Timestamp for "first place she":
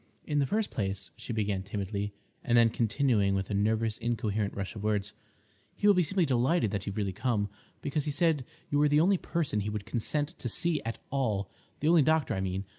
0.47-1.31